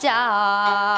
[0.00, 0.89] 자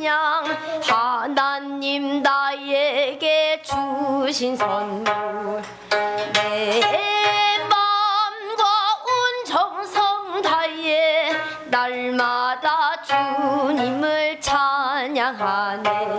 [0.00, 0.44] 찬양
[0.82, 5.04] 하나님 나에게 주신 선물.
[6.32, 6.80] 내
[7.58, 8.64] 맘과
[9.04, 11.32] 온 정성 다해
[11.66, 16.09] 날마다 주님을 찬양하네.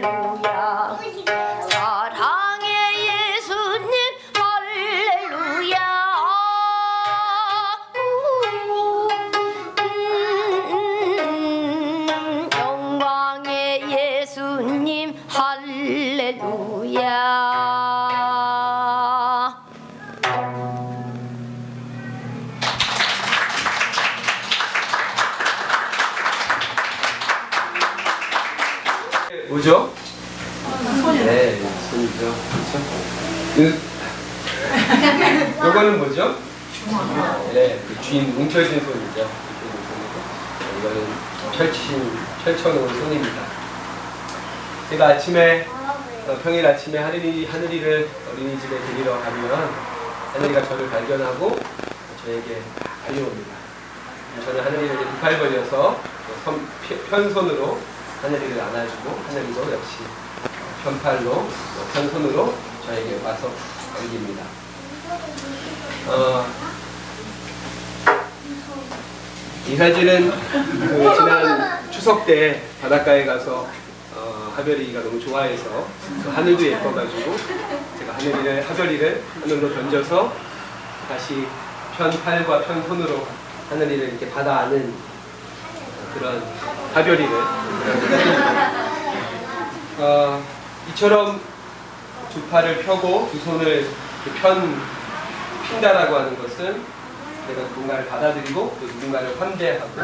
[0.00, 0.33] Hello.
[38.14, 39.28] 긴 움켜쥔 손이죠.
[40.78, 41.06] 이거는
[41.52, 43.42] 철친, 철천으로 손입니다.
[44.88, 45.66] 제가 아침에
[46.28, 49.68] 어, 평일 아침에 하늘이, 하늘이를 어린이집에 데리러 가면
[50.32, 51.58] 하늘이가 저를 발견하고
[52.24, 52.62] 저에게
[53.04, 53.50] 달려옵니다.
[54.44, 56.00] 저는 하늘이를 두팔 벌려서
[56.44, 56.68] 선,
[57.10, 57.80] 편손으로
[58.22, 60.04] 하늘이를 안아주고 하늘이도 역시
[60.84, 61.48] 편팔로
[61.92, 62.54] 편손으로
[62.86, 63.50] 저에게 와서
[63.98, 64.44] 안깁니다.
[66.06, 66.73] 어,
[69.66, 73.66] 이 사진은 그 지난 추석 때 바닷가에 가서
[74.14, 75.86] 어, 하별이가 너무 좋아해서
[76.22, 77.36] 그 하늘도 예뻐가지고
[77.98, 80.32] 제가 하늘이를 하별이를 하늘로 던져서
[81.08, 81.46] 다시
[81.96, 83.26] 편 팔과 편 손으로
[83.70, 84.92] 하늘이를 이렇게 받아 안은
[86.14, 86.42] 그런
[86.92, 87.30] 하별이를.
[89.98, 90.44] 어,
[90.90, 91.40] 이처럼
[92.32, 93.88] 두 팔을 펴고 두 손을
[94.40, 94.80] 편
[95.68, 96.82] 핀다라고 하는 것은
[97.48, 100.00] 내가 누군가를 받아들이고 또 누군가를 환대하고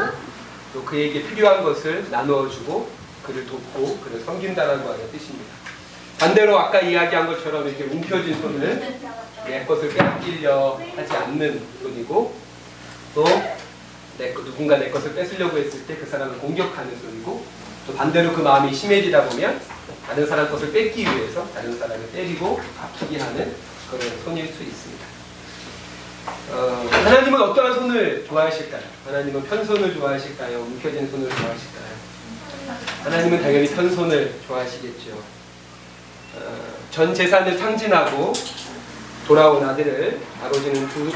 [0.73, 2.89] 또 그에게 필요한 것을 나누어주고
[3.23, 5.51] 그를 돕고 그를 섬긴다라고 하는 뜻입니다.
[6.19, 8.99] 반대로 아까 이야기한 것처럼 이렇게 움켜쥔 손을
[9.45, 12.35] 내 것을 뺏기려 하지 않는 손이고
[13.15, 13.25] 또
[14.17, 17.43] 내, 것- 누군가 내 것을 뺏으려고 했을 때 그 사람을 공격하는 손이고
[17.87, 19.59] 또 반대로 그 마음이 심해지다 보면
[20.05, 23.55] 다른 사람 것을 뺏기 위해서 다른 사람을 때리고 아프게 하는
[23.89, 25.05] 그런 손일 수 있습니다.
[26.53, 28.81] 어, 하나님은 어떠한 손을 좋아하실까요?
[29.05, 30.59] 하나님은 편손을 좋아하실까요?
[30.59, 31.91] 움켜진 손을 좋아하실까요?
[33.05, 35.11] 하나님은 당연히 편손을 좋아하시겠죠.
[36.35, 36.57] 어,
[36.91, 38.33] 전 재산을 탕진하고
[39.25, 41.09] 돌아온 아들을 아버지는 두,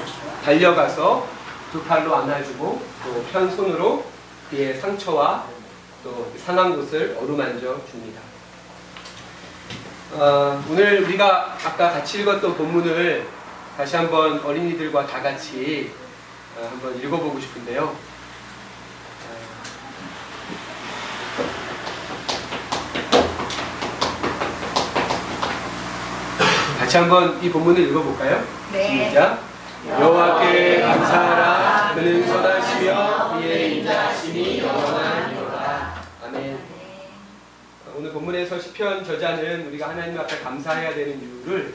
[0.44, 1.28] 달려가서
[1.74, 4.06] 두 팔로 안아주고 또 편손으로
[4.50, 5.48] 그의 상처와
[6.02, 8.22] 또 상한 곳을 어루만져 줍니다.
[10.14, 13.28] 어, 오늘 우리가 아까 같이 읽었던 본문을
[13.78, 15.92] 다시 한번 어린이들과 다 같이
[16.58, 17.84] 어, 한번 읽어보고 싶은데요.
[17.84, 17.98] 어,
[26.80, 28.46] 같이 한번 이 본문을 읽어볼까요?
[28.72, 29.10] 네.
[29.10, 29.44] 시작.
[29.90, 31.96] 여호와께 감사하라.
[31.96, 35.96] 그는 선하시며 그의 인자하심이 영원하니로다.
[36.26, 36.60] 아멘.
[37.98, 41.74] 오늘 본문에서 시편 저자는 우리가 하나님 앞에 감사해야 되는 이유를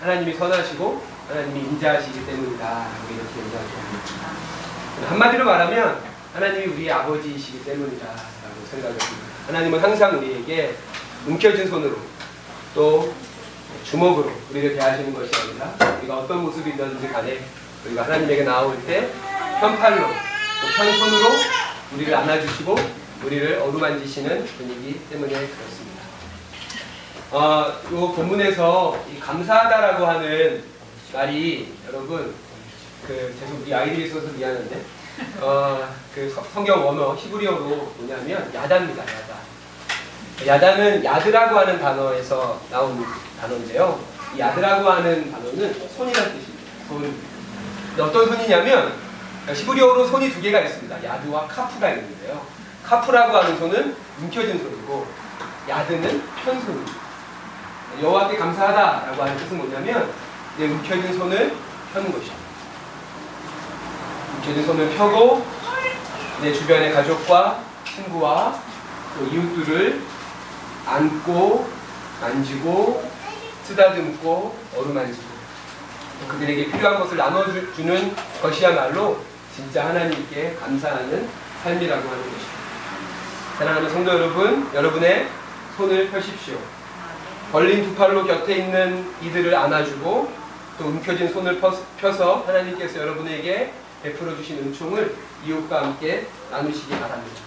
[0.00, 2.64] 하나님이 선하시고 하나님이 인자하시기 때문이다.
[2.68, 5.08] 라고 이렇게 얘기하죠.
[5.08, 6.02] 한마디로 말하면
[6.34, 9.06] 하나님이 우리의 아버지이시기 때문이다 라고 생각합니다.
[9.46, 10.74] 하나님은 항상 우리에게
[11.26, 11.98] 움켜진 손으로
[12.74, 13.14] 또
[13.84, 17.44] 주먹으로 우리를 대하시는 것이 아니라 우리가 어떤 모습이든지 간에
[17.86, 19.08] 우리가 하나님에게 나올 때
[19.60, 21.28] 편팔로 또 편손으로
[21.94, 22.74] 우리를 안아주시고
[23.24, 26.00] 우리를 어루만지시는 분이기 때문에 그렇습니다.
[27.30, 30.79] 어, 이 본문에서 이 감사하다라고 하는
[31.12, 32.34] 말이 여러분
[33.06, 34.80] 그 죄송 우리 아이들이 있어서 미안한데
[35.40, 37.58] 어, 그 성- 성경 원어 히브리어로
[37.98, 39.02] 뭐냐면 야다입니다.
[39.02, 39.40] 야다.
[40.46, 43.04] 야다는 야드라고 하는 단어에서 나온
[43.40, 44.00] 단어인데요.
[44.34, 46.64] 이 야드라고 하는 단어는 손이라는 뜻입니다.
[46.88, 47.14] 손.
[47.98, 48.94] 어떤 손이냐면
[49.52, 51.04] 히브리어로 손이 두 개가 있습니다.
[51.04, 52.40] 야드와 카프가 있는데요.
[52.84, 55.06] 카프라고 하는 손은 움켜진 손이고
[55.68, 56.92] 야드는 편손입니다.
[58.00, 60.10] 여호와께 감사하다라고 하는 뜻은 뭐냐면
[60.60, 61.56] 내 움켜진 손을
[61.94, 62.34] 펴는 것이죠.
[64.36, 65.42] 움켜진 손을 펴고
[66.42, 68.60] 내 주변의 가족과 친구와
[69.18, 70.02] 또 이웃들을
[70.84, 71.66] 안고
[72.20, 73.08] 만지고
[73.64, 75.30] 쓰다듬고 어루만지고
[76.28, 79.18] 그들에게 필요한 것을 나눠주는 것이야말로
[79.56, 81.26] 진짜 하나님께 감사하는
[81.64, 82.60] 삶이라고 하는 것입니다.
[83.56, 85.26] 사랑하는 성도 여러분, 여러분의
[85.78, 86.58] 손을 펴십시오.
[87.50, 90.39] 벌린 두 팔로 곁에 있는 이들을 안아주고
[90.80, 93.70] 또 움켜진 손을 펴- 펴서 하나님께서 여러분에게
[94.02, 97.42] 베풀어 주신 은총을 이웃과 함께 나누시기 바랍니다.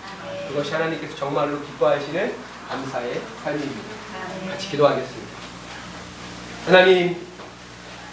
[0.49, 2.35] 그것이 하나님께서 정말로 기뻐하시는
[2.69, 3.81] 감사의 삶입니다.
[4.51, 5.33] 같이 기도하겠습니다.
[6.67, 7.25] 하나님,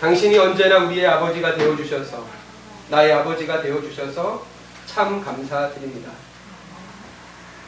[0.01, 2.25] 당신이 언제나 우리의 아버지가 되어 주셔서
[2.89, 4.47] 나의 아버지가 되어 주셔서
[4.87, 6.13] 참 감사드립니다.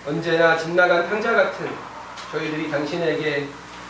[0.07, 1.69] 언제나 집 나간 탕자 같은
[2.33, 3.47] 저희들이 당신에게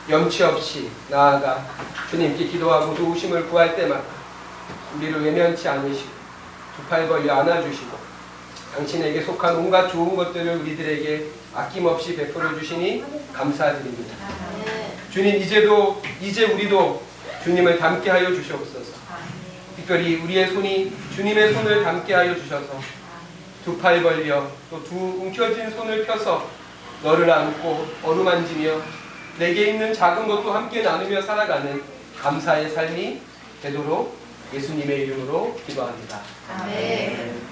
[0.09, 1.65] 염치 없이 나아가
[2.11, 4.03] 주님께 기도하고 도우심을 구할 때마다
[4.97, 6.11] 우리를 외면치 않으시고
[6.77, 7.97] 두 팔 벌려 안아주시고
[8.75, 14.15] 당신에게 속한 온갖 좋은 것들을 우리들에게 아낌없이 베풀어 주시니 감사드립니다.
[15.13, 17.03] 주님 이제도 이제 우리도
[17.45, 18.93] 주님을 닮게 하여 주시옵소서.
[19.77, 22.81] 특별히 우리의 손이 주님의 손을 닮게 하여 주셔서
[23.65, 26.49] 두 팔 벌려 또 두 움켜진 손을 펴서
[27.03, 28.81] 너를 안고 어루만지며
[29.39, 31.83] 내게 있는 작은 것도 함께 나누며 살아가는
[32.21, 33.21] 감사의 삶이
[33.63, 34.17] 되도록
[34.53, 36.21] 예수님의 이름으로 기도합니다.
[36.49, 37.52] 아멘.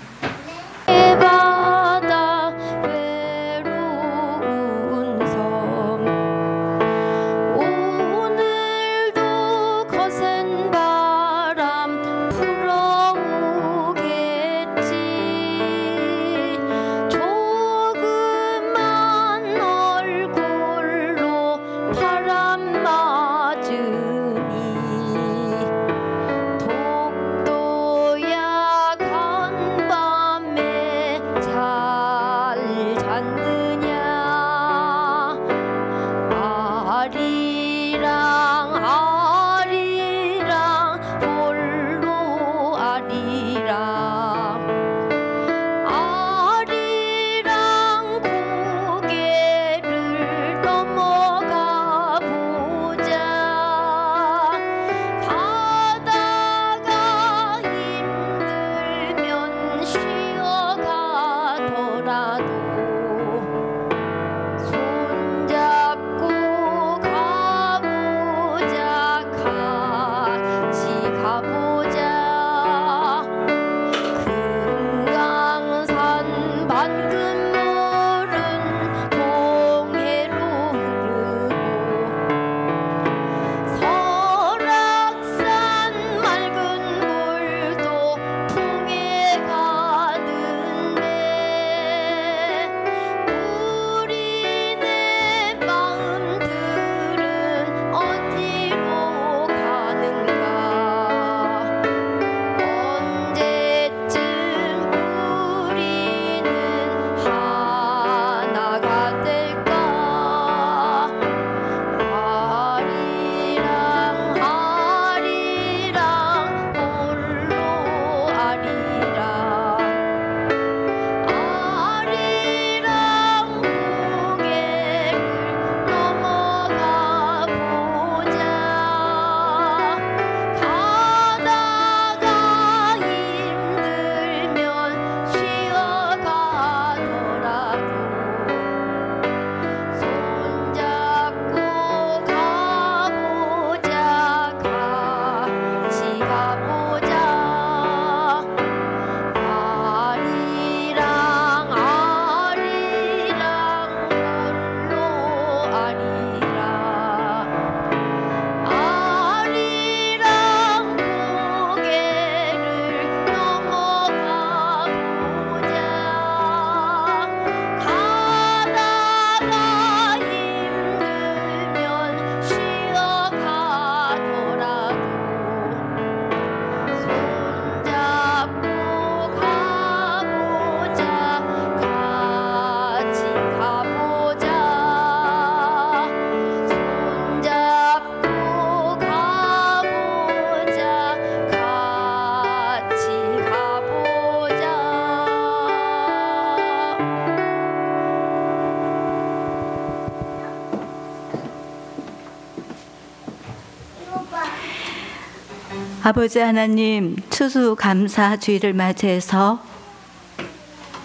[206.10, 209.62] 아버지 하나님 추수 감사 주일을 맞이해서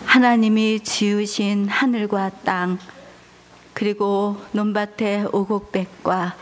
[0.03, 2.79] 하나님이 지으신 하늘과 땅
[3.75, 6.35] 그리고 논밭의 오곡백과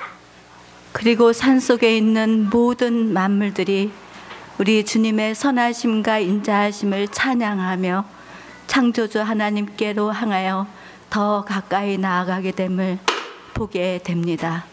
[0.93, 3.91] 그리고 산속에 있는 모든 만물들이
[4.57, 8.05] 우리 주님의 선하심과 인자하심을 찬양하며
[8.67, 10.67] 창조주 하나님께로 향하여
[11.09, 12.97] 더 가까이 나아가게 됨을
[13.53, 14.63] 보게 됩니다.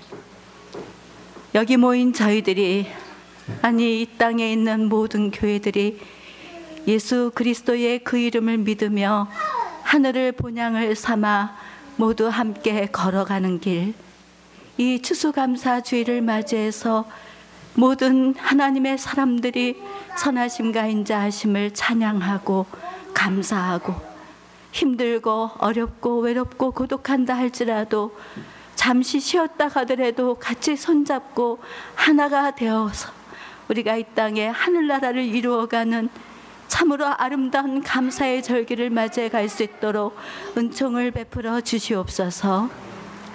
[1.56, 3.10] 여기 모인 저희들이
[3.62, 6.00] 아니 이 땅에 있는 모든 교회들이
[6.87, 9.28] 예수 그리스도의 그 이름을 믿으며
[9.83, 11.57] 하늘을 본향을 삼아
[11.97, 13.95] 모두 함께 걸어가는 길.
[14.78, 17.07] 이 추수감사 주일을 맞이해서
[17.75, 19.80] 모든 하나님의 사람들이
[20.16, 22.66] 선하심과 인자하심을 찬양하고
[23.12, 23.95] 감사하고
[24.73, 28.16] 힘들고 어렵고 외롭고 고독한다 할지라도
[28.75, 31.59] 잠시 쉬었다 가더라도 같이 손잡고
[31.95, 33.20] 하나가 되어서
[33.71, 36.09] 우리가 이 땅에 하늘나라를 이루어가는
[36.67, 40.17] 참으로 아름다운 감사의 절기를 맞이해 갈 수 있도록
[40.57, 42.69] 은총을 베풀어 주시옵소서.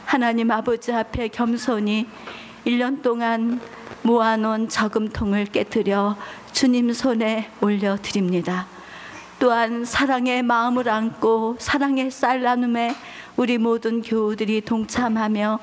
[0.06, 2.08] 하나님 아버지 앞에 겸손히
[2.65, 3.62] 1년 동안
[4.01, 6.18] 모아놓은 저금통을 깨뜨려
[6.51, 8.68] 주님 손에 올려드립니다.
[9.39, 12.94] 또한 사랑의 마음을 안고 사랑의 쌀 나눔에
[13.38, 15.60] 우리 모든 교우들이 동참하며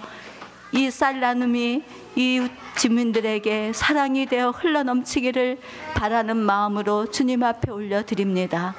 [0.72, 1.82] 이 쌀 나눔이
[2.16, 5.58] 이웃 주민들에게 사랑이 되어 흘러넘치기를
[5.94, 8.74] 바라는 마음으로 주님 앞에 올려드립니다.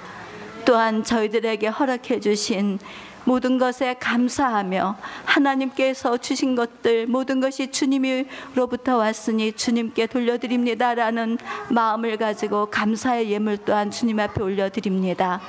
[0.66, 2.80] 또한 저희들에게 허락해 주신
[3.26, 11.38] 모든 것에 감사하며 하나님께서 주신 것들 모든 것이 주님으로부터 왔으니 주님께 돌려드립니다라는
[11.70, 15.42] 마음을 가지고 감사의 예물 또한 주님 앞에 올려드립니다.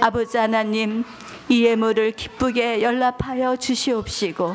[0.00, 1.04] 아버지 하나님
[1.50, 4.54] 이 예물을 기쁘게 연락하여 주시옵시고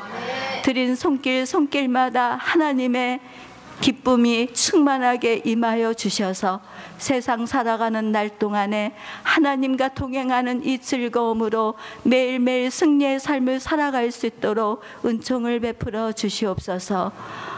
[0.63, 3.19] 드린 손길 손길마다 하나님의
[3.81, 6.61] 기쁨이 충만하게 임하여 주셔서
[6.97, 15.59] 세상 살아가는 날 동안에 하나님과 동행하는 이 즐거움으로 매일매일 승리의 삶을 살아갈 수 있도록 은총을
[15.59, 17.11] 베풀어 주시옵소서.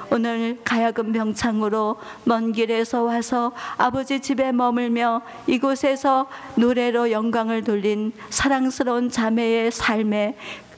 [0.10, 9.72] 오늘 가야금 병창으로 먼 길에서 와서 아버지 집에 머물며 이곳에서 노래로 영광을 돌린 사랑스러운 자매의
[9.72, 10.38] 삶에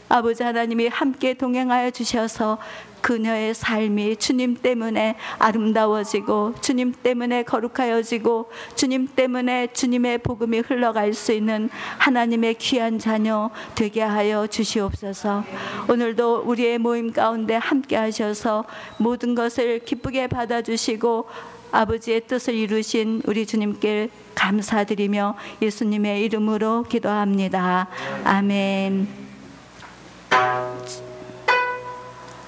[0.09, 2.57] 아버지 하나님이 함께 동행하여 주셔서
[3.01, 11.69] 그녀의 삶이 주님 때문에 아름다워지고 주님 때문에 거룩하여지고 주님 때문에 주님의 복음이 흘러갈 수 있는
[11.97, 15.43] 하나님의 귀한 자녀 되게 하여 주시옵소서.
[15.89, 18.65] 오늘도 우리의 모임 가운데 함께 하셔서
[18.97, 21.27] 모든 것을 기쁘게 받아 주시고
[21.71, 27.87] 아버지의 뜻을 이루신 우리 주님께 감사드리며 예수님의 이름으로 기도합니다.
[28.23, 29.18] 아멘.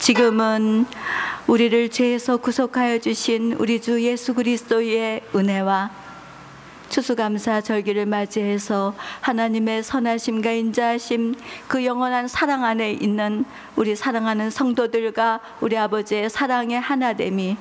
[0.01, 0.87] 지금은
[1.45, 5.91] 우리를 죄에서 구속하여 주신 우리 주 예수 그리스도의 은혜와
[6.89, 11.35] 추수감사 절기를 맞이해서 하나님의 선하심과 인자하심
[11.67, 17.57] 그 영원한 사랑 안에 있는 우리 사랑하는 성도들과 우리 아버지의 사랑의 하나됨이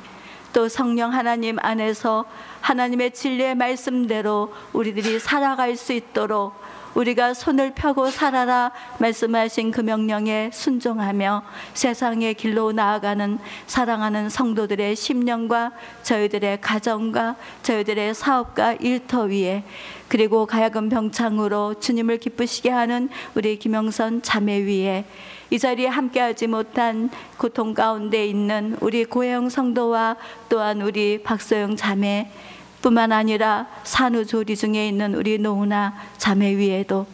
[0.55, 2.25] 또 성령 하나님 안에서
[2.63, 6.55] 하나님의 진리의 말씀대로 우리들이 살아갈 수 있도록
[6.95, 11.43] 우리가 손을 펴고 살아라 말씀하신 그 명령에 순종하며
[11.75, 15.73] 세상의 길로 나아가는 사랑하는 성도들의 심령과
[16.03, 19.65] 저희들의 가정과 저희들의 사업과 일터 위에
[20.09, 25.05] 그리고 가야금 병창으로 주님을 기쁘시게 하는 우리 김영선 자매 위에
[25.51, 30.17] 이 자리에 함께하지 못한 고통 가운데 있는 우리 고혜영 성도와
[30.49, 32.31] 또한 우리 박소영 자매
[32.83, 37.07] 뿐만 아니라 산후조리 중에 있는 우리 노우나 자매 위에도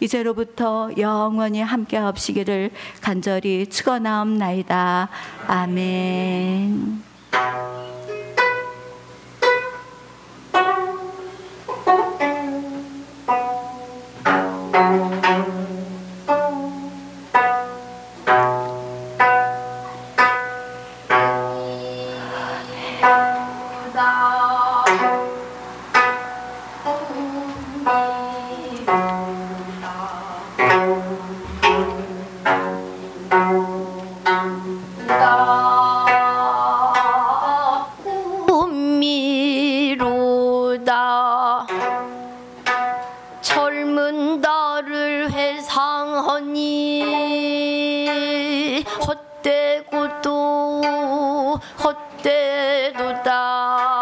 [0.00, 5.08] 이제로부터 영원히 함께 하시기를 간절히 축원하옵나이다.
[5.48, 7.02] 아멘.
[51.54, 53.97] をほってどた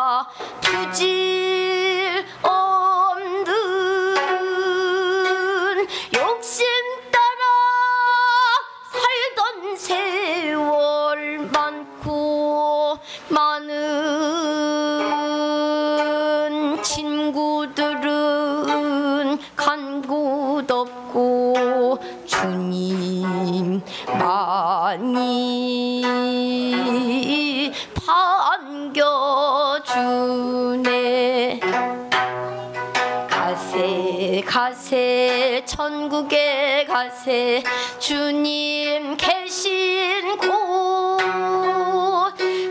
[36.84, 37.62] 가세
[37.98, 41.18] 주님 계신 곳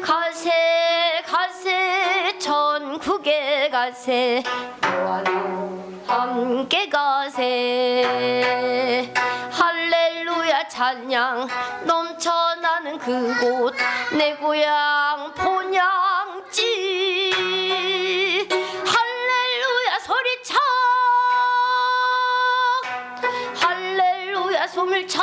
[0.03, 0.51] 가세
[1.25, 4.43] 가세 천국에 가세
[6.07, 7.93] 함께 가세
[9.51, 11.47] 할렐루야 찬양
[11.85, 13.73] 넘쳐나는 그곳
[14.15, 15.14] 내 고향
[24.95, 25.21] 숨을 쳐.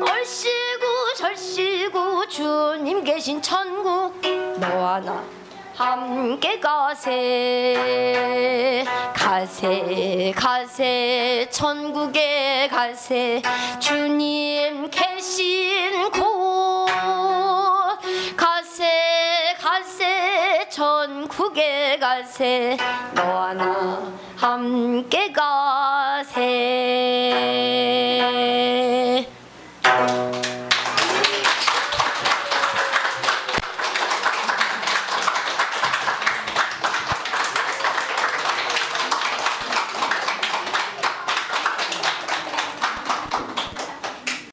[0.00, 4.20] 얼씨구 절씨구 주님 계신 천국
[4.58, 5.24] 너와 나
[5.74, 7.14] 함께 가세.
[9.14, 13.40] 가세 가세 천국에 가세.
[13.78, 16.88] 주님 계신 곳.
[18.36, 22.76] 가세 가세 천국에 가세.
[23.14, 25.32] 너와 나 함께